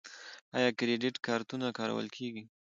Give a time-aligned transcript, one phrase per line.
[0.57, 2.43] آیا کریډیټ کارتونه کارول کیږي؟